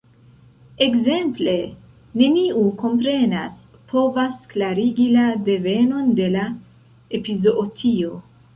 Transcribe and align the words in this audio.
Ekzemple: 0.85 1.53
neniu 2.21 2.63
komprenas, 2.79 3.59
povas 3.93 4.41
klarigi 4.55 5.05
la 5.19 5.29
devenon 5.51 6.11
de 6.23 6.31
la 6.39 6.47
epizootio. 7.21 8.15